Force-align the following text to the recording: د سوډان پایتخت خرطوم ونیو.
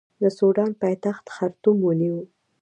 د 0.21 0.23
سوډان 0.37 0.71
پایتخت 0.81 1.25
خرطوم 1.35 1.77
ونیو. 1.83 2.19